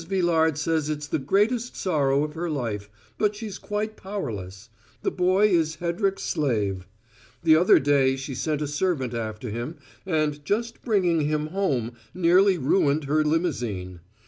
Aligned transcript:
Villard 0.09 0.57
says 0.57 0.89
it's 0.89 1.05
the 1.05 1.19
greatest 1.19 1.75
sorrow 1.77 2.23
of 2.23 2.33
her 2.33 2.49
life, 2.49 2.89
but 3.19 3.35
she's 3.35 3.59
quite 3.59 3.95
powerless: 3.95 4.69
the 5.03 5.11
boy 5.11 5.47
is 5.49 5.75
Hedrick's 5.75 6.23
slave. 6.23 6.87
The 7.43 7.55
other 7.55 7.77
day 7.77 8.15
she 8.15 8.33
sent 8.33 8.63
a 8.63 8.67
servant 8.67 9.13
after 9.13 9.51
him, 9.51 9.75
and 10.03 10.43
just 10.43 10.81
bringing 10.81 11.21
him 11.27 11.45
home 11.49 11.91
nearly 12.15 12.57
ruined 12.57 13.03
her 13.03 13.23
limousine. 13.23 13.99